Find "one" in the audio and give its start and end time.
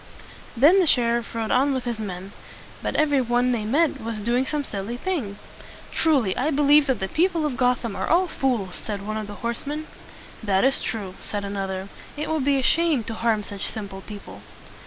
3.21-3.51, 9.05-9.17